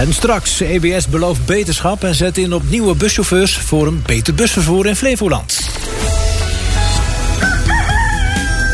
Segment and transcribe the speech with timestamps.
[0.00, 3.58] En straks, EBS belooft beterschap en zet in op nieuwe buschauffeurs...
[3.58, 5.70] voor een beter busvervoer in Flevoland.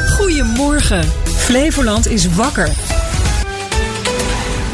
[0.09, 1.05] Goedemorgen.
[1.37, 2.69] Flevoland is wakker.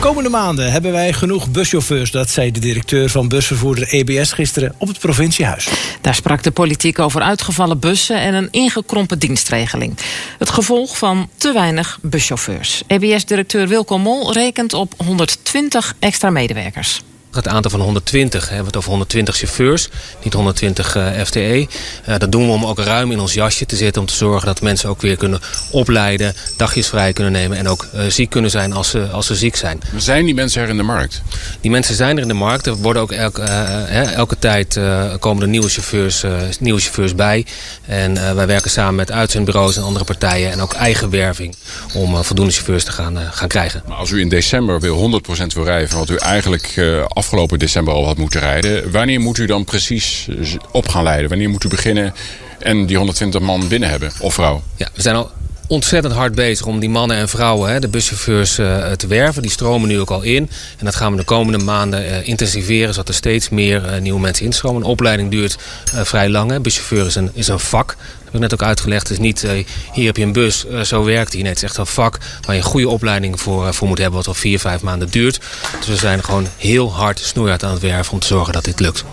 [0.03, 4.89] Komende maanden hebben wij genoeg buschauffeurs, dat zei de directeur van busvervoerder EBS gisteren op
[4.89, 5.69] het provinciehuis.
[6.01, 9.97] Daar sprak de politiek over uitgevallen bussen en een ingekrompen dienstregeling.
[10.39, 12.83] Het gevolg van te weinig buschauffeurs.
[12.87, 17.03] EBS-directeur Wilco Mol rekent op 120 extra medewerkers.
[17.33, 19.89] Het aantal van 120, hebben we het over 120 chauffeurs,
[20.23, 21.67] niet 120 uh, FTE.
[22.09, 24.01] Uh, dat doen we om ook ruim in ons jasje te zitten...
[24.01, 25.41] om te zorgen dat mensen ook weer kunnen
[25.71, 27.57] opleiden, dagjes vrij kunnen nemen...
[27.57, 29.81] en ook uh, ziek kunnen zijn als ze, als ze ziek zijn.
[29.97, 31.23] Zijn die mensen er in de markt?
[31.61, 32.67] Die mensen zijn er in de markt.
[32.67, 34.81] Er worden ook elke, elke tijd
[35.19, 36.25] komen er nieuwe chauffeurs,
[36.59, 37.47] nieuwe chauffeurs bij.
[37.87, 40.51] En wij werken samen met uitzendbureaus en andere partijen...
[40.51, 41.57] en ook eigen werving
[41.95, 43.83] om voldoende chauffeurs te gaan, gaan krijgen.
[43.87, 45.89] Maar als u in december weer 100% wil rijden...
[45.89, 46.75] van wat u eigenlijk
[47.23, 48.91] afgelopen december al had moeten rijden.
[48.91, 50.29] Wanneer moet u dan precies
[50.71, 51.29] op gaan leiden?
[51.29, 52.15] Wanneer moet u beginnen
[52.59, 54.63] en die 120 man binnen hebben of vrouw?
[54.77, 55.31] Ja, we zijn al
[55.73, 59.43] ontzettend hard bezig om die mannen en vrouwen, de buschauffeurs, uh, te werven.
[59.43, 60.51] Die stromen nu ook al in.
[60.79, 64.21] En dat gaan we de komende maanden uh, intensiveren, zodat er steeds meer uh, nieuwe
[64.21, 64.83] mensen instromen.
[64.83, 66.51] Een opleiding duurt vrij lang.
[66.51, 66.61] Hè.
[66.61, 67.87] Buschauffeur is een, is een vak.
[67.89, 69.09] Dat heb ik net ook uitgelegd.
[69.09, 69.47] Het is niet,
[69.93, 71.43] hier heb je een bus, zo werkt hij.
[71.43, 74.17] Nee, het is echt een vak waar je een goede opleiding voor, voor moet hebben,
[74.17, 75.41] wat al vier, vijf maanden duurt.
[75.79, 78.81] Dus we zijn gewoon heel hard snoeihard aan het werven om te zorgen dat dit
[78.81, 79.05] lukt.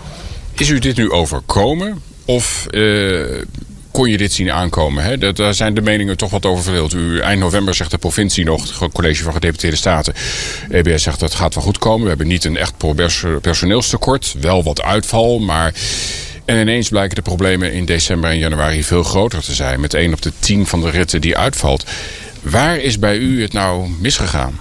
[0.54, 2.02] Is u dit nu overkomen?
[2.24, 2.66] Of
[4.00, 5.04] kon je dit zien aankomen?
[5.04, 5.32] Hè?
[5.32, 6.94] Daar zijn de meningen toch wat over verdeeld.
[6.94, 10.14] U, eind november zegt de provincie nog, het college van gedeputeerde staten.
[10.70, 12.02] EBS zegt dat gaat wel goed komen.
[12.02, 12.74] We hebben niet een echt
[13.40, 14.34] personeelstekort.
[14.40, 15.74] Wel wat uitval, maar...
[16.44, 19.80] En ineens blijken de problemen in december en januari veel groter te zijn.
[19.80, 21.84] Met 1 op de 10 van de ritten die uitvalt.
[22.42, 24.58] Waar is bij u het nou misgegaan?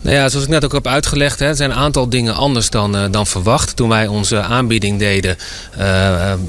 [0.00, 2.96] Nou ja, zoals ik net ook heb uitgelegd, hè, zijn een aantal dingen anders dan,
[2.96, 3.76] uh, dan verwacht.
[3.76, 5.36] Toen wij onze aanbieding deden,
[5.78, 5.84] uh,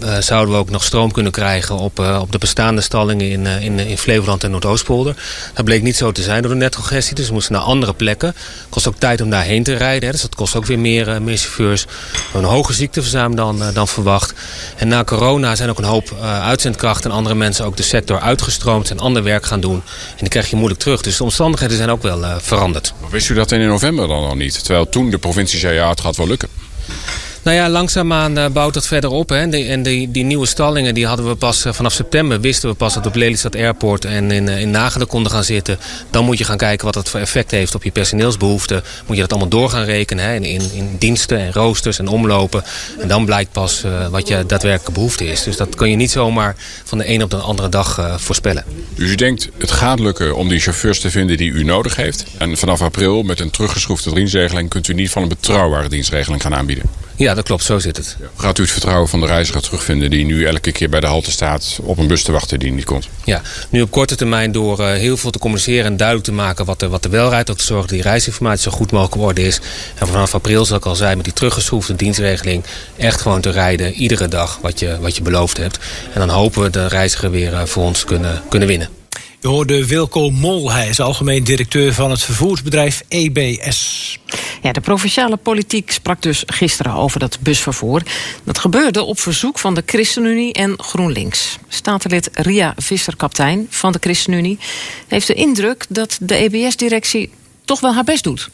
[0.03, 3.79] uh, zouden we ook nog stroom kunnen krijgen op, op de bestaande stallingen in, in,
[3.79, 5.15] in Flevoland en Noordoostpolder.
[5.53, 8.35] Dat bleek niet zo te zijn door de netcongestie, dus we moesten naar andere plekken.
[8.69, 11.37] Kost ook tijd om daarheen te rijden, hè, dus dat kost ook weer meer, meer
[11.37, 11.85] chauffeurs.
[12.33, 14.33] Een hoge ziekteverzuim dan, dan verwacht.
[14.75, 18.89] En na corona zijn ook een hoop uitzendkrachten en andere mensen ook de sector uitgestroomd
[18.89, 19.81] en ander werk gaan doen.
[20.09, 21.01] En die krijg je moeilijk terug.
[21.01, 22.93] Dus de omstandigheden zijn ook wel veranderd.
[23.09, 24.63] Wist u dat in november dan al niet?
[24.63, 26.49] Terwijl toen de provincie zei ja, het gaat wel lukken.
[27.41, 29.29] Nou ja, langzaamaan uh, bouwt dat verder op.
[29.29, 29.35] Hè.
[29.67, 32.41] en die, nieuwe stallingen die hadden we pas uh, vanaf september.
[32.41, 35.79] Wisten we pas dat op Lelystad Airport en in, uh, in Nagelen konden gaan zitten.
[36.09, 38.83] Dan moet je gaan kijken wat dat voor effect heeft op je personeelsbehoeften.
[39.05, 40.25] Moet je dat allemaal door gaan rekenen.
[40.25, 42.63] Hè, in, in, diensten en roosters en omlopen.
[42.99, 45.43] En dan blijkt pas wat je daadwerkelijke behoefte is.
[45.43, 48.63] Dus dat kan je niet zomaar van de een op de andere dag voorspellen.
[48.95, 52.25] Dus u denkt het gaat lukken om die chauffeurs te vinden die u nodig heeft.
[52.37, 56.55] En vanaf april met een teruggeschroefde dienstregeling kunt u niet van een betrouwbare dienstregeling gaan
[56.55, 57.08] aanbieden.
[57.19, 57.63] Ja, dat klopt.
[57.63, 58.17] Zo zit het.
[58.35, 60.09] Gaat u het vertrouwen van de reiziger terugvinden...
[60.09, 62.85] die nu elke keer bij de halte staat op een bus te wachten die niet
[62.85, 63.07] komt?
[63.23, 65.85] Ja, nu op korte termijn door uh, heel veel te communiceren...
[65.85, 67.49] en duidelijk te maken wat er, wat er wel rijdt.
[67.49, 69.59] Ook te zorgen dat die reisinformatie zo goed mogelijk geworden is.
[69.95, 72.63] En vanaf april, zoals ik al zei, met die teruggeschroefde dienstregeling...
[72.97, 75.79] echt gewoon te rijden, iedere dag, wat je, wat je beloofd hebt.
[76.13, 78.89] En dan hopen we de reiziger weer uh, voor ons kunnen, kunnen winnen.
[79.41, 84.19] Je hoorde Wilco Mol, hij is algemeen directeur van het vervoersbedrijf EBS.
[84.61, 88.01] Ja, de provinciale politiek sprak dus gisteren over dat busvervoer.
[88.43, 91.57] Dat gebeurde op verzoek van de ChristenUnie en GroenLinks.
[91.67, 94.59] Statenlid Ria Visser-Kaptein van de ChristenUnie
[95.07, 97.29] heeft de indruk dat de EBS-directie
[97.65, 98.49] toch wel haar best doet.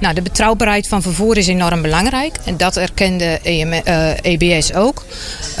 [0.00, 2.36] Nou, de betrouwbaarheid van vervoer is enorm belangrijk.
[2.44, 5.04] En dat erkende EM, uh, EBS ook.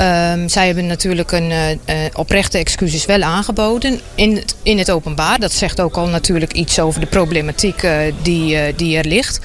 [0.00, 1.76] Um, zij hebben natuurlijk een uh,
[2.12, 5.38] oprechte excuses wel aangeboden in het, in het openbaar.
[5.38, 7.86] Dat zegt ook al natuurlijk iets over de problematiek
[8.22, 9.40] die, die er ligt.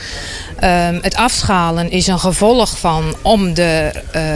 [0.63, 3.91] Um, het afschalen is een gevolg van om de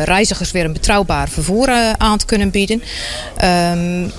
[0.06, 2.84] reizigers weer een betrouwbaar vervoer aan te kunnen bieden.
[3.44, 4.12] Um,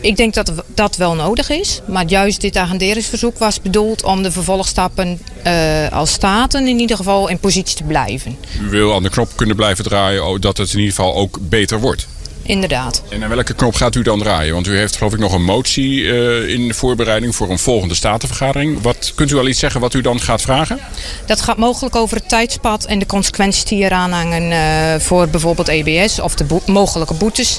[0.00, 1.80] ik denk dat dat wel nodig is.
[1.86, 7.28] Maar juist dit agenderingsverzoek was bedoeld om de vervolgstappen uh, als staten in ieder geval
[7.28, 8.36] in positie te blijven.
[8.60, 11.80] U wil aan de knop kunnen blijven draaien dat het in ieder geval ook beter
[11.80, 12.06] wordt?
[12.48, 13.02] Inderdaad.
[13.08, 14.54] En aan welke knop gaat u dan draaien?
[14.54, 18.82] Want u heeft geloof ik nog een motie uh, in voorbereiding voor een volgende statenvergadering.
[18.82, 20.78] Wat, kunt u al iets zeggen wat u dan gaat vragen?
[21.26, 25.68] Dat gaat mogelijk over het tijdspad en de consequenties die eraan hangen uh, voor bijvoorbeeld
[25.68, 27.58] EBS of de bo mogelijke boetes.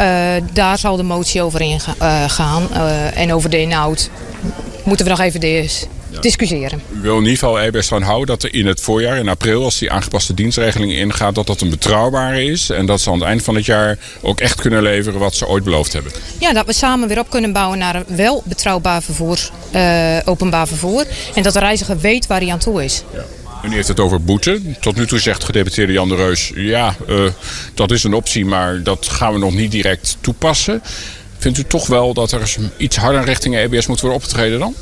[0.00, 0.06] Uh,
[0.52, 2.70] daar zal de motie over ingaan.
[3.14, 4.10] en over de inhoud
[4.84, 5.88] moeten we nog even de.
[6.20, 6.82] Discussiëren.
[6.92, 9.28] U wil in ieder geval er best van houden dat er in het voorjaar, in
[9.28, 12.70] april, als die aangepaste dienstregeling ingaat, dat dat een betrouwbare is.
[12.70, 15.46] En dat ze aan het eind van het jaar ook echt kunnen leveren wat ze
[15.46, 16.12] ooit beloofd hebben.
[16.38, 20.66] Ja, dat we samen weer op kunnen bouwen naar een wel betrouwbaar vervoer, uh, openbaar
[20.66, 21.06] vervoer.
[21.34, 23.02] En dat de reiziger weet waar hij aan toe is.
[23.14, 23.24] Ja.
[23.62, 24.60] En u heeft het over boete.
[24.80, 26.52] Tot nu toe zegt gedeputeerde Jan de Reus...
[26.54, 27.24] ja, uh,
[27.74, 30.82] dat is een optie, maar dat gaan we nog niet direct toepassen.
[31.40, 34.74] Vindt u toch wel dat er iets harder richting EBS moet worden opgetreden dan?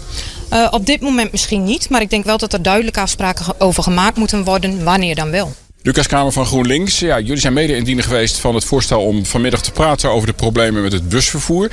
[0.52, 3.82] Uh, op dit moment misschien niet, maar ik denk wel dat er duidelijke afspraken over
[3.82, 4.84] gemaakt moeten worden.
[4.84, 5.55] Wanneer dan wel?
[5.82, 6.99] Lucas Kamer van GroenLinks.
[6.99, 10.32] Ja, jullie zijn mede indiener geweest van het voorstel om vanmiddag te praten over de
[10.32, 11.70] problemen met het busvervoer.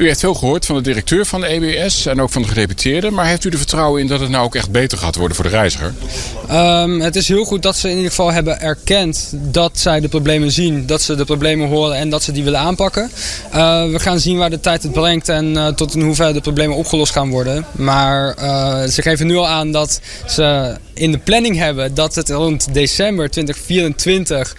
[0.00, 3.10] U heeft veel gehoord van de directeur van de EBS en ook van de gedeputeerde.
[3.10, 5.44] Maar heeft u er vertrouwen in dat het nou ook echt beter gaat worden voor
[5.44, 5.94] de reiziger?
[6.50, 10.08] Um, het is heel goed dat ze in ieder geval hebben erkend dat zij de
[10.08, 10.86] problemen zien.
[10.86, 13.10] Dat ze de problemen horen en dat ze die willen aanpakken.
[13.54, 16.40] Uh, we gaan zien waar de tijd het brengt en uh, tot in hoeverre de
[16.40, 17.64] problemen opgelost gaan worden.
[17.72, 22.30] Maar uh, ze geven nu al aan dat ze in de planning hebben dat het
[22.30, 24.56] rond december 2024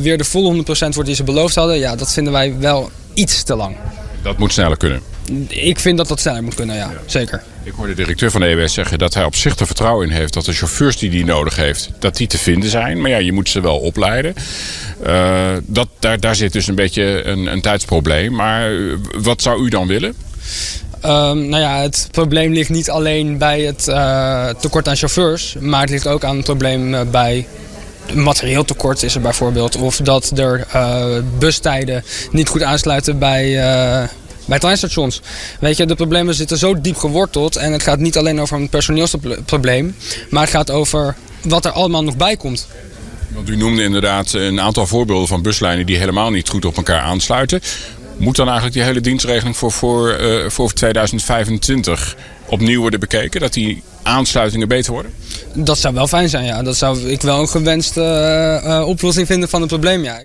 [0.00, 1.78] weer de volle 100% wordt die ze beloofd hadden.
[1.78, 3.76] Ja, dat vinden wij wel iets te lang.
[4.22, 5.02] Dat moet sneller kunnen.
[5.48, 6.92] Ik vind dat dat sneller moet kunnen, ja.
[7.06, 7.42] Zeker.
[7.62, 10.14] Ik hoorde de directeur van de EWS zeggen dat hij op zich er vertrouwen in
[10.14, 10.32] heeft...
[10.32, 13.00] dat de chauffeurs die hij nodig heeft, dat die te vinden zijn.
[13.00, 14.34] Maar ja, je moet ze wel opleiden.
[15.06, 18.34] Uh, dat, daar, daar zit dus een beetje een, een tijdsprobleem.
[18.34, 18.70] Maar
[19.18, 20.14] wat zou u dan willen?
[21.04, 25.56] Um, nou ja, het probleem ligt niet alleen bij het uh, tekort aan chauffeurs...
[25.60, 27.46] maar het ligt ook aan het probleem uh, bij
[28.14, 29.76] materieel tekort is er bijvoorbeeld.
[29.76, 31.04] Of dat er uh,
[31.38, 34.08] bustijden niet goed aansluiten bij, uh,
[34.44, 35.20] bij treinstations.
[35.60, 37.56] Weet je, de problemen zitten zo diep geworteld.
[37.56, 39.96] En het gaat niet alleen over een personeelsprobleem.
[40.30, 42.66] Maar het gaat over wat er allemaal nog bij komt.
[43.28, 47.00] Want u noemde inderdaad een aantal voorbeelden van buslijnen die helemaal niet goed op elkaar
[47.00, 47.60] aansluiten.
[48.16, 52.16] Moet dan eigenlijk die hele dienstregeling voor, voor, uh, voor 2025
[52.46, 53.40] opnieuw worden bekeken?
[53.40, 55.12] Dat die aansluitingen beter worden?
[55.54, 56.62] Dat zou wel fijn zijn, ja.
[56.62, 58.00] Dat zou ik wel een gewenste
[58.64, 60.22] uh, oplossing vinden van het probleem, ja.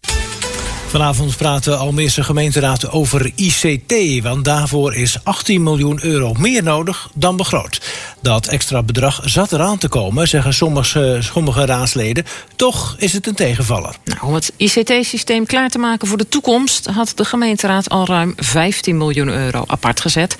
[0.94, 4.24] Vanavond praat de Almeerse gemeenteraad over ICT.
[4.24, 7.82] Want daarvoor is 18 miljoen euro meer nodig dan begroot.
[8.22, 12.26] Dat extra bedrag zat eraan te komen, zeggen sommige, sommige raadsleden.
[12.56, 13.96] Toch is het een tegenvaller.
[14.04, 16.86] Nou, om het ICT-systeem klaar te maken voor de toekomst...
[16.86, 20.36] had de gemeenteraad al ruim 15 miljoen euro apart gezet.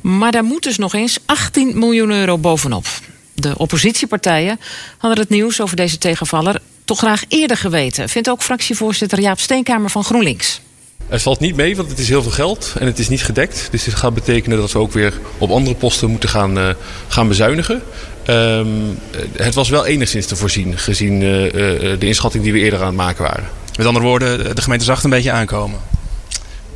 [0.00, 2.86] Maar daar moet dus nog eens 18 miljoen euro bovenop.
[3.34, 4.60] De oppositiepartijen
[4.98, 8.08] hadden het nieuws over deze tegenvaller toch graag eerder geweten.
[8.08, 10.60] Vindt ook fractievoorzitter Jaap Steenkamer van GroenLinks.
[11.08, 13.68] Het valt niet mee, want het is heel veel geld en het is niet gedekt.
[13.70, 16.68] Dus dit gaat betekenen dat we ook weer op andere posten moeten gaan, uh,
[17.08, 17.82] gaan bezuinigen.
[18.26, 18.98] Um,
[19.36, 21.50] het was wel enigszins te voorzien, gezien uh, uh,
[21.98, 23.48] de inschatting die we eerder aan het maken waren.
[23.76, 25.80] Met andere woorden, de gemeente zag het een beetje aankomen.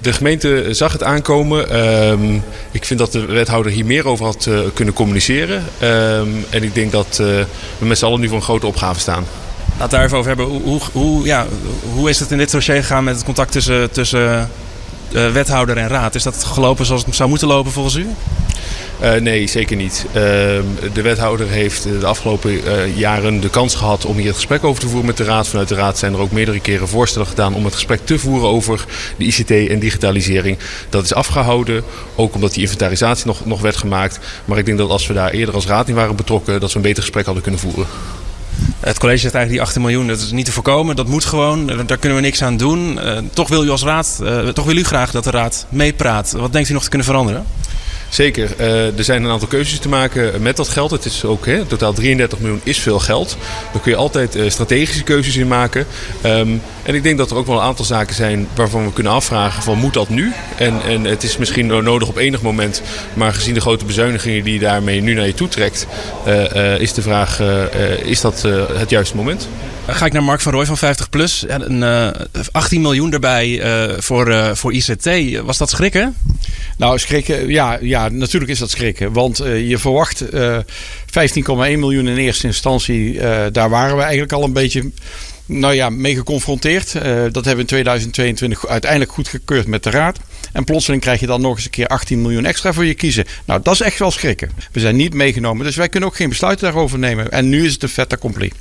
[0.01, 1.87] De gemeente zag het aankomen.
[2.11, 5.65] Um, ik vind dat de wethouder hier meer over had kunnen communiceren.
[5.83, 7.47] Um, en ik denk dat we
[7.79, 9.27] met z'n allen nu voor een grote opgave staan.
[9.79, 10.63] Laten we daar even over hebben.
[10.63, 11.47] Hoe, hoe, ja,
[11.95, 14.51] hoe is het in dit dossier gegaan met het contact tussen, tussen
[15.13, 16.15] uh, wethouder en raad?
[16.15, 18.07] Is dat gelopen zoals het zou moeten lopen volgens u?
[19.03, 20.07] Uh, nee, zeker niet.
[20.09, 20.13] Uh,
[20.93, 22.61] de wethouder heeft de afgelopen
[22.95, 25.49] jaren de kans gehad om hier het gesprek over te voeren met de raad.
[25.49, 28.49] Vanuit de raad zijn er ook meerdere keren voorstellen gedaan om het gesprek te voeren
[28.49, 28.85] over
[29.17, 30.59] de ICT en digitalisering.
[30.89, 31.85] Dat is afgehouden,
[32.15, 34.19] ook omdat die inventarisatie nog, nog werd gemaakt.
[34.45, 36.77] Maar ik denk dat als we daar eerder als raad in waren betrokken, dat we
[36.77, 37.87] een beter gesprek hadden kunnen voeren.
[38.81, 40.97] Het college zegt eigenlijk die 18 miljoen, dat is niet te voorkomen.
[40.97, 42.99] Dat moet gewoon, daar kunnen we niks aan doen.
[43.05, 46.33] Uh, toch wil u als raad, uh, toch wil u graag dat de raad meepraat.
[46.33, 47.47] Wat denkt u nog te kunnen veranderen?
[48.09, 48.51] Zeker.
[48.61, 50.91] Uh, er zijn een aantal keuzes te maken met dat geld.
[50.91, 53.37] Het is ook, hè, totaal 33 miljoen is veel geld.
[53.73, 55.87] Daar kun je altijd uh, strategische keuzes in maken.
[56.25, 59.13] Um, en ik denk dat er ook wel een aantal zaken zijn waarvan we kunnen
[59.13, 60.33] afvragen van moet dat nu?
[60.57, 62.83] En, en het is misschien nodig op enig moment.
[63.15, 65.87] Maar gezien de grote bezuinigingen die je daarmee nu naar je toe trekt,
[66.27, 67.41] uh, is de vraag,
[68.03, 69.49] is dat het juiste moment?
[69.91, 71.45] Ga ik naar Mark van Rooij van 50 Plus.
[71.49, 72.09] Een, uh,
[72.53, 75.41] 18 miljoen erbij uh, voor, voor ICT.
[75.45, 76.17] Was dat schrikken?
[76.77, 79.13] Nou, schrikken, ja, ja natuurlijk is dat schrikken.
[79.13, 80.31] Want je verwacht 15,1
[81.55, 83.21] miljoen in eerste instantie.
[83.53, 84.91] daar waren we eigenlijk al een beetje
[85.47, 86.93] nou ja, mee geconfronteerd.
[86.93, 90.19] dat hebben we in 2022 uiteindelijk goedgekeurd met de Raad.
[90.53, 93.25] En plotseling krijg je dan nog eens een keer 18 miljoen extra voor je kiezen.
[93.45, 94.51] Nou, dat is echt wel schrikken.
[94.73, 97.31] We zijn niet meegenomen, dus wij kunnen ook geen besluiten daarover nemen.
[97.31, 98.53] En nu is het een fait accompli.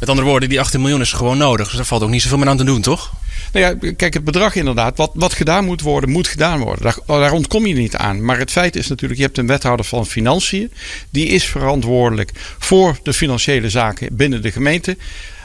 [0.00, 1.66] Met andere woorden, die 18 miljoen is gewoon nodig.
[1.66, 3.12] Dus daar valt ook niet zoveel meer aan te doen, toch?
[3.52, 4.96] Nou ja, kijk, het bedrag inderdaad.
[4.96, 6.82] Wat, wat gedaan moet worden, moet gedaan worden.
[6.82, 8.24] Daar, daar ontkom je niet aan.
[8.24, 10.72] Maar het feit is natuurlijk, je hebt een wethouder van Financiën.
[11.10, 14.96] Die is verantwoordelijk voor de financiële zaken binnen de gemeente.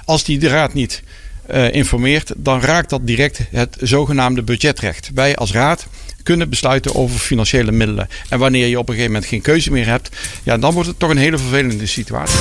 [0.06, 1.04] Als die de raad niet
[1.52, 5.12] uh, informeert, dan raakt dat direct het zogenaamde budgetrecht.
[5.14, 5.88] Wij als raad
[6.24, 8.08] kunnen besluiten over financiële middelen.
[8.30, 10.10] En wanneer je op een gegeven moment geen keuze meer hebt,
[10.44, 12.40] ja, dan wordt het toch een hele vervelende situatie.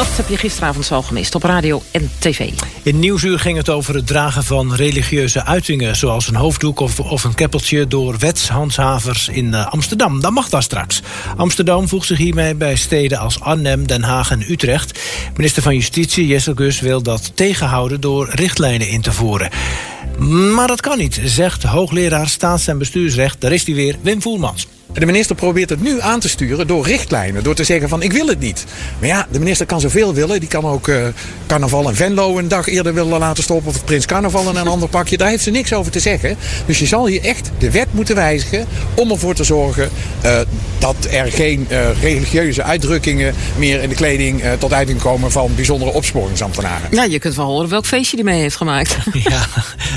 [0.00, 2.50] Dat heb je gisteravond zo gemist op radio en tv.
[2.82, 5.96] In Nieuwsuur ging het over het dragen van religieuze uitingen...
[5.96, 10.20] zoals een hoofddoek of, of een keppeltje door wetshandhavers in uh, Amsterdam.
[10.20, 11.02] Dat mag dat straks.
[11.36, 15.00] Amsterdam voegt zich hiermee bij steden als Arnhem, Den Haag en Utrecht.
[15.36, 18.00] Minister van Justitie Jessel Gus wil dat tegenhouden...
[18.00, 19.50] door richtlijnen in te voeren.
[20.54, 23.40] Maar dat kan niet, zegt hoogleraar staats- en bestuursrecht.
[23.40, 24.66] Daar is hij weer, Wim Voelmans.
[24.92, 27.42] De minister probeert het nu aan te sturen door richtlijnen.
[27.42, 28.64] Door te zeggen van ik wil het niet.
[28.98, 30.40] Maar ja, de minister kan zoveel willen.
[30.40, 31.06] Die kan ook uh,
[31.46, 33.68] carnaval en Venlo een dag eerder willen laten stoppen.
[33.68, 35.16] Of Prins Carnaval in een ander pakje.
[35.16, 36.36] Daar heeft ze niks over te zeggen.
[36.66, 38.66] Dus je zal hier echt de wet moeten wijzigen.
[38.94, 39.90] Om ervoor te zorgen
[40.24, 40.38] uh,
[40.78, 45.92] dat er geen uh, religieuze uitdrukkingen meer in de kleding tot uiting komen van bijzondere
[45.92, 46.88] opsporingsambtenaren.
[46.90, 48.96] Ja, je kunt wel horen welk feestje die mee heeft gemaakt.
[49.30, 49.46] Ja,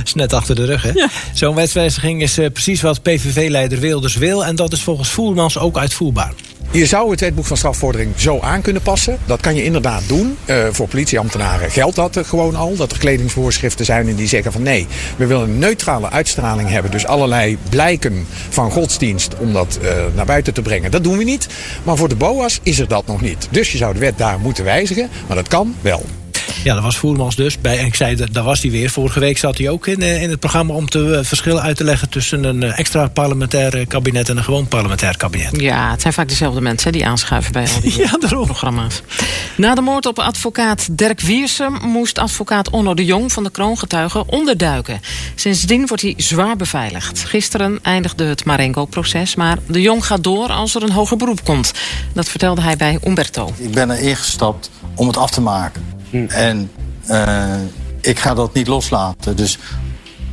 [0.03, 0.91] is net achter de rug hè.
[0.93, 1.09] Ja.
[1.33, 4.45] Zo'n wetswijziging is precies wat PVV-leider Wilders wil.
[4.45, 6.33] En dat is volgens Voermans ook uitvoerbaar.
[6.71, 9.17] Je zou het wetboek van strafvordering zo aan kunnen passen.
[9.25, 10.37] Dat kan je inderdaad doen.
[10.45, 12.75] Uh, voor politieambtenaren geldt dat er gewoon al.
[12.75, 14.87] Dat er kledingsvoorschriften zijn en die zeggen van nee,
[15.17, 16.91] we willen een neutrale uitstraling hebben.
[16.91, 20.91] Dus allerlei blijken van godsdienst om dat uh, naar buiten te brengen.
[20.91, 21.47] Dat doen we niet.
[21.83, 23.47] Maar voor de BOA's is er dat nog niet.
[23.49, 25.09] Dus je zou de wet daar moeten wijzigen.
[25.27, 26.05] Maar dat kan wel.
[26.63, 27.61] Ja, dat was Voermans dus.
[27.61, 28.89] Bij, en ik zei, daar was hij weer.
[28.89, 31.83] Vorige week zat hij ook in, in het programma om te uh, verschillen uit te
[31.83, 35.61] leggen tussen een uh, extra parlementair kabinet en een gewoon parlementair kabinet.
[35.61, 39.01] Ja, het zijn vaak dezelfde mensen die aanschuiven bij al die ja, programma's.
[39.55, 44.29] Na de moord op advocaat Dirk Wiersum moest advocaat Onno de Jong van de kroongetuigen
[44.29, 45.01] onderduiken.
[45.35, 47.23] Sindsdien wordt hij zwaar beveiligd.
[47.23, 51.71] Gisteren eindigde het Marengo-proces, maar de Jong gaat door als er een hoger beroep komt.
[52.13, 53.49] Dat vertelde hij bij Umberto.
[53.57, 55.82] Ik ben er ingestapt om het af te maken.
[56.27, 56.71] En
[57.09, 57.55] uh,
[58.01, 59.35] ik ga dat niet loslaten.
[59.35, 59.57] Dus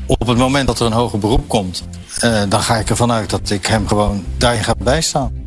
[0.07, 1.85] op het moment dat er een hoger beroep komt,
[2.25, 5.41] uh, dan ga ik ervan uit dat ik hem gewoon daarin ga bijstaan.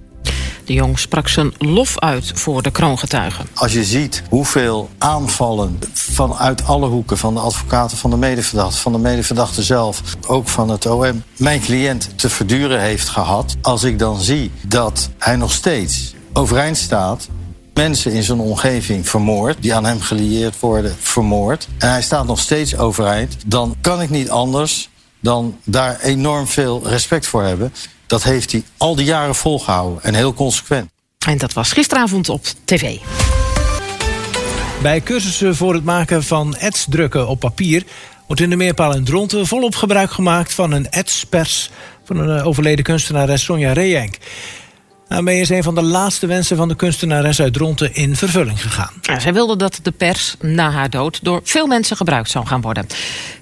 [0.66, 3.46] De jong sprak zijn lof uit voor de kroongetuigen.
[3.54, 7.18] Als je ziet hoeveel aanvallen vanuit alle hoeken...
[7.18, 10.02] van de advocaten van de medeverdachte, van de medeverdachte zelf...
[10.28, 13.56] ook van het OM, mijn cliënt te verduren heeft gehad...
[13.62, 17.28] als ik dan zie dat hij nog steeds overeind staat
[17.74, 21.68] mensen in zijn omgeving vermoord, die aan hem gelieerd worden, vermoord.
[21.77, 23.36] En hij staat nog steeds overeind.
[23.46, 24.89] Dan kan ik niet anders
[25.20, 27.74] dan daar enorm veel respect voor hebben.
[28.08, 30.89] Dat heeft hij al die jaren volgehouden en heel consequent.
[31.25, 32.98] En dat was gisteravond op tv.
[34.82, 37.84] Bij cursussen voor het maken van ads-drukken op papier...
[38.27, 41.70] wordt in de Meerpaal en Dronten volop gebruik gemaakt van een adspers...
[42.03, 44.18] van een overleden kunstenares Sonja Rejenk.
[45.13, 48.91] Daarmee is een van de laatste wensen van de kunstenares uit Dronten in vervulling gegaan.
[49.01, 52.62] Ja, zij wilde dat de pers na haar dood door veel mensen gebruikt zou gaan
[52.62, 52.88] worden.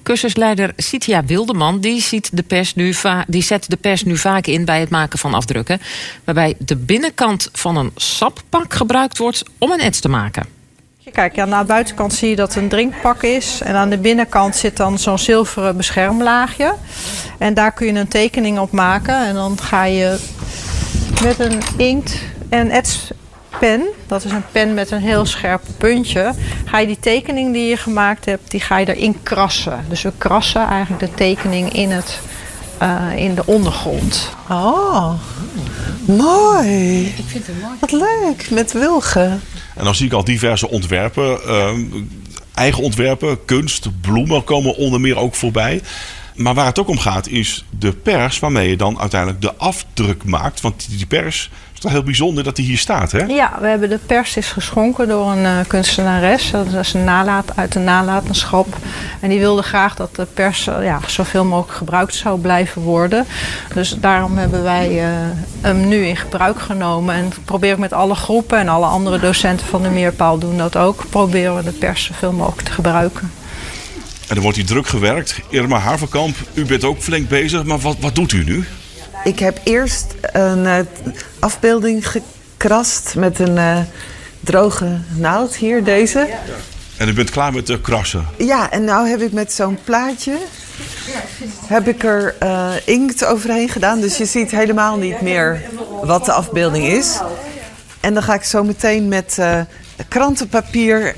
[0.04, 2.96] Cursusleider Sitia Wildeman die ziet de pers nu
[3.28, 5.82] die zet de pers nu vaak in bij het maken van afdrukken.
[6.24, 10.46] Waarbij de binnenkant van een sappak gebruikt wordt om een ets te maken.
[11.12, 13.62] Kijk, ja, aan de buitenkant zie je dat het een drinkpak is.
[13.62, 16.74] En aan de binnenkant zit dan zo'n zilveren beschermlaagje.
[17.38, 19.26] En daar kun je een tekening op maken.
[19.26, 20.20] En dan ga je
[21.22, 23.82] met een inkt- en etspen.
[24.08, 26.34] Dat is een pen met een heel scherp puntje.
[26.66, 29.86] Ga je die tekening die je gemaakt hebt, die ga je erin krassen.
[29.90, 32.20] Dus we krassen eigenlijk de tekening in, het,
[32.82, 34.36] uh, in de ondergrond.
[34.50, 35.14] Oh,
[36.06, 37.06] mooi.
[37.06, 37.76] Ik vind het mooi.
[37.80, 39.42] Wat leuk, met wilgen.
[39.76, 41.40] En dan zie ik al diverse ontwerpen.
[41.48, 41.70] Uh,
[42.54, 45.82] eigen ontwerpen, kunst, bloemen komen onder meer ook voorbij.
[46.42, 50.24] Maar waar het ook om gaat is de pers waarmee je dan uiteindelijk de afdruk
[50.24, 50.62] maakt.
[50.62, 53.24] Want die pers is toch heel bijzonder dat die hier staat, hè?
[53.24, 56.52] Ja, we hebben de pers is geschonken door een uh, kunstenares.
[56.52, 58.78] Dat is een nalaat uit een nalatenschap.
[59.20, 63.26] En die wilde graag dat de pers uh, ja, zoveel mogelijk gebruikt zou blijven worden.
[63.74, 65.10] Dus daarom hebben wij uh,
[65.62, 67.16] hem nu in gebruik genomen.
[67.16, 70.78] En probeer ik met alle groepen en alle andere docenten van de Meerpaal doen dat
[70.78, 71.06] ook.
[71.10, 73.32] Proberen we de pers zoveel mogelijk te gebruiken.
[74.32, 75.36] En er wordt hier druk gewerkt.
[75.50, 78.66] Irma Haverkamp, u bent ook flink bezig, maar wat, wat doet u nu?
[79.24, 80.80] Ik heb eerst een uh,
[81.40, 83.80] afbeelding gekrast met een uh,
[84.40, 86.30] droge naald hier, deze.
[86.98, 88.28] En u bent klaar met de krassen?
[88.38, 90.38] Ja, en nu heb ik met zo'n plaatje...
[91.66, 94.00] heb ik er uh, inkt overheen gedaan.
[94.00, 95.62] Dus je ziet helemaal niet meer
[96.04, 97.20] wat de afbeelding is.
[98.00, 99.40] En dan ga ik zo meteen met
[100.08, 101.16] krantenpapier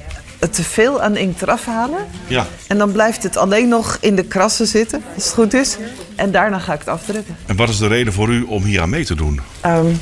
[0.49, 2.05] te veel aan inkt eraf halen.
[2.27, 2.47] Ja.
[2.67, 5.77] En dan blijft het alleen nog in de krassen zitten, als het goed is.
[6.15, 7.35] En daarna ga ik het afdrukken.
[7.45, 9.41] En wat is de reden voor u om hier aan mee te doen?
[9.65, 9.99] Um,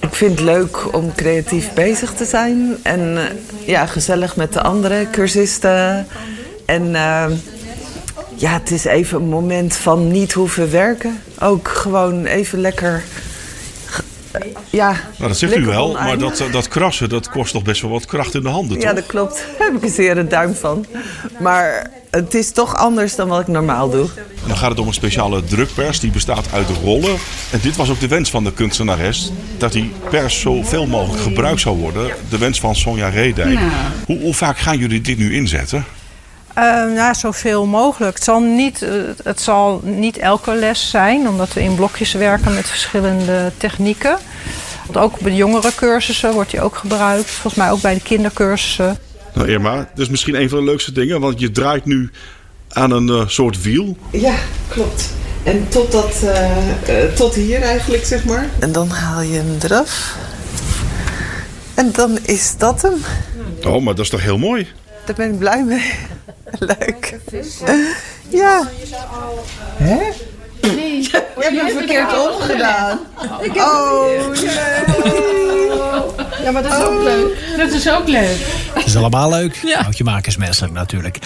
[0.00, 2.76] ik vind het leuk om creatief bezig te zijn.
[2.82, 3.22] En uh,
[3.66, 6.06] ja, gezellig met de andere cursisten.
[6.66, 7.26] En uh,
[8.34, 11.22] ja, het is even een moment van niet hoeven werken.
[11.40, 13.02] Ook gewoon even lekker
[14.70, 17.90] Ja, Nou, dat zegt u wel, maar dat, dat krassen dat kost toch best wel
[17.90, 18.94] wat kracht in de handen, Ja, toch?
[18.94, 19.44] dat klopt.
[19.58, 20.86] Daar heb ik een zere duim van.
[21.40, 24.08] Maar het is toch anders dan wat ik normaal doe.
[24.16, 27.16] En dan gaat het om een speciale drukpers die bestaat uit rollen.
[27.50, 29.30] En dit was ook de wens van de kunstenares.
[29.58, 32.10] Dat die pers zoveel mogelijk gebruikt zou worden.
[32.28, 33.54] De wens van Sonja Redijk.
[33.54, 33.70] Nou.
[34.06, 35.84] Hoe, hoe vaak gaan jullie dit nu inzetten?
[36.54, 38.14] Ehm ja, zoveel mogelijk.
[38.14, 38.90] Het zal, niet, eh,
[39.24, 44.18] het zal niet elke les zijn, omdat we in blokjes werken met verschillende technieken.
[44.86, 47.30] Want ook bij de jongere cursussen wordt die ook gebruikt.
[47.30, 48.98] Volgens mij ook bij de kindercursussen.
[49.34, 51.20] Nou Irma, dat is misschien een van de leukste dingen.
[51.20, 52.10] Want je draait nu
[52.68, 53.96] aan een eh, soort wiel.
[54.10, 54.34] Ja,
[54.68, 55.10] klopt.
[55.42, 58.48] En tot, dat, eh, eh, tot hier eigenlijk, zeg maar.
[58.58, 60.16] En dan haal je hem eraf.
[61.74, 62.94] En dan is dat hem.
[63.66, 64.68] Oh, maar dat is toch heel mooi?
[65.04, 65.92] Daar ben ik blij mee.
[66.66, 67.18] Leuk.
[68.28, 68.68] Ja.
[69.76, 70.10] Hè?
[70.74, 71.02] Nee.
[71.10, 72.98] Je hebt hem verkeerd omgedaan.
[73.56, 74.50] Oh, nee.
[76.42, 77.36] Ja, maar dat is ook leuk.
[77.56, 78.38] Dat is ook leuk.
[78.74, 79.60] Dat is allemaal leuk.
[79.62, 79.82] Ja.
[79.82, 81.18] Foutjemakersmenselijk natuurlijk.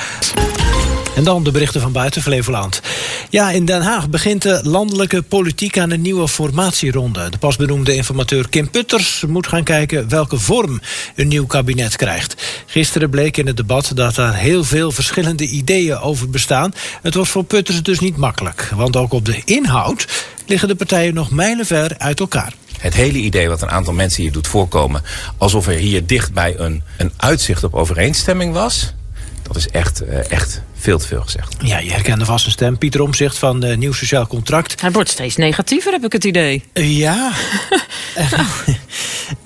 [1.19, 2.83] En dan de berichten van buiten Flevoland.
[3.31, 7.29] Ja, in Den Haag begint de landelijke politiek aan een nieuwe formatieronde.
[7.31, 10.81] De pas benoemde informateur Kim Putters moet gaan kijken welke vorm
[11.15, 12.63] een nieuw kabinet krijgt.
[12.67, 16.73] Gisteren bleek in het debat dat er heel veel verschillende ideeën over bestaan.
[17.03, 18.71] Het wordt voor Putters dus niet makkelijk.
[18.75, 20.07] Want ook op de inhoud
[20.47, 22.53] liggen de partijen nog mijlenver uit elkaar.
[22.79, 25.03] Het hele idee wat een aantal mensen hier doet voorkomen...
[25.37, 28.95] alsof er hier dichtbij een, een uitzicht op overeenstemming was...
[29.43, 31.55] dat is echt, eh, echt veel te veel gezegd.
[31.61, 32.79] Ja, je herkende vast een stem.
[32.79, 34.81] Pieter Omzicht van uh, Nieuw Sociaal Contract.
[34.81, 36.65] Hij wordt steeds negatiever, heb ik het idee.
[36.73, 37.33] Ja.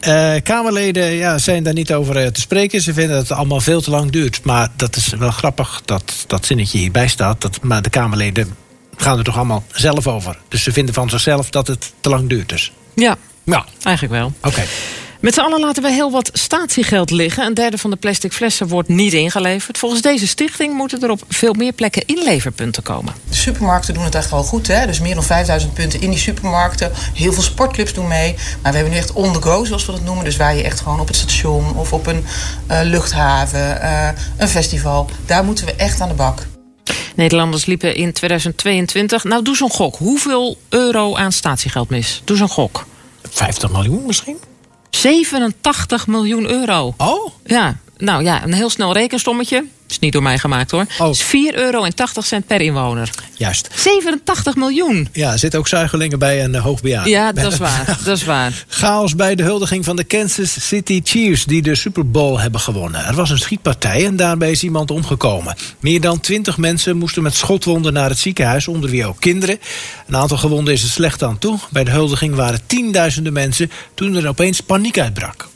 [0.07, 2.81] uh, Kamerleden ja, zijn daar niet over te spreken.
[2.81, 4.45] Ze vinden dat het allemaal veel te lang duurt.
[4.45, 7.41] Maar dat is wel grappig dat dat zinnetje hierbij staat.
[7.41, 8.57] Dat, maar de Kamerleden
[8.97, 10.39] gaan er toch allemaal zelf over.
[10.49, 12.73] Dus ze vinden van zichzelf dat het te lang duurt dus.
[12.95, 13.65] Ja, ja.
[13.83, 14.33] eigenlijk wel.
[14.39, 14.49] Oké.
[14.49, 14.67] Okay.
[15.23, 17.47] Met z'n allen laten we heel wat statiegeld liggen.
[17.47, 19.79] Een derde van de plastic flessen wordt niet ingeleverd.
[19.79, 23.15] Volgens deze stichting moeten er op veel meer plekken inleverpunten komen.
[23.29, 24.67] De supermarkten doen het echt wel goed.
[24.67, 24.87] Hè?
[24.87, 26.93] Dus meer dan 5000 punten in die supermarkten.
[27.15, 28.35] Heel veel sportclubs doen mee.
[28.63, 30.25] Maar we hebben nu echt on the go, zoals we dat noemen.
[30.25, 32.25] Dus waar je echt gewoon op het station of op een
[32.71, 35.11] uh, luchthaven, uh, een festival.
[35.27, 36.47] Daar moeten we echt aan de bak.
[37.15, 39.25] Nederlanders liepen in 2022.
[39.25, 39.97] Nou, doe zo'n gok.
[39.97, 42.23] Hoeveel euro aan statiegeld mis?
[42.25, 42.87] Doe zo'n gok.
[43.31, 44.37] 50 miljoen misschien?
[45.03, 46.95] 87 miljoen euro.
[46.97, 47.33] Oh?
[47.45, 49.65] Ja, nou ja, een heel snel rekenstommetje.
[49.89, 50.87] Is niet door mij gemaakt hoor.
[50.99, 51.11] Oh.
[51.11, 53.11] Is 4 euro en 80 cent per inwoner.
[53.37, 53.69] Juist.
[53.75, 55.09] 87 miljoen.
[55.13, 57.11] Ja, er zitten ook zuigelingen bij een uh, hoogbejaarde.
[57.11, 57.99] Ja, dat is waar.
[58.05, 58.65] dat is waar.
[58.69, 61.45] Chaos bij de huldiging van de Kansas City Chiefs...
[61.45, 63.05] die de Super Bowl hebben gewonnen.
[63.07, 65.57] Er was een schietpartij en daarbij is iemand omgekomen.
[65.81, 68.69] Meer dan 20 mensen moesten met schotwonden naar het ziekenhuis...
[68.69, 69.59] onder wie ook kinderen.
[70.07, 71.59] Een aantal gewonden is er slecht aan toe.
[71.71, 73.71] Bij de huldiging waren tienduizenden mensen...
[73.95, 75.49] toen er opeens paniek uitbrak.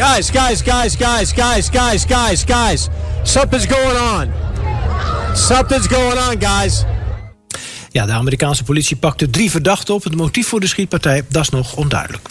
[0.00, 2.88] Guys, guys, guys, guys, guys, guys, guys, guys.
[3.22, 4.32] Something's going on.
[5.36, 6.84] Something's going on, guys.
[7.90, 10.04] Ja, de Amerikaanse politie pakte drie verdachten op.
[10.04, 12.28] Het motief voor de schietpartij, dat is nog onduidelijk.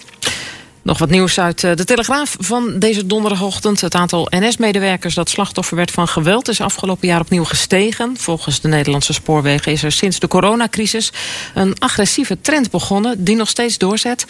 [0.82, 3.82] Nog wat nieuws uit de Telegraaf van deze donderdagochtend.
[3.82, 6.48] Het aantal NS-medewerkers dat slachtoffer werd van geweld...
[6.48, 8.18] is afgelopen jaar opnieuw gestegen.
[8.18, 11.12] Volgens de Nederlandse spoorwegen is er sinds de coronacrisis...
[11.54, 14.26] een agressieve trend begonnen die nog steeds doorzet.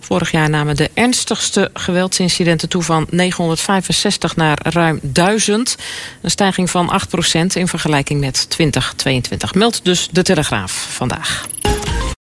[0.00, 5.76] Vorig jaar namen de ernstigste geweldsincidenten toe van 965 naar ruim 1000.
[6.22, 9.54] Een stijging van 8% in vergelijking met 2022.
[9.54, 11.46] Meldt dus de Telegraaf vandaag.